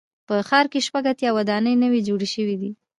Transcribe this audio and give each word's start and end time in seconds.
په 0.27 0.35
ښار 0.47 0.65
کې 0.71 0.79
شپږ 0.87 1.03
اتیا 1.11 1.29
ودانۍ 1.33 1.73
نوي 1.83 1.99
جوړې 2.07 2.27
شوې 2.35 2.55
دي. 2.61 2.71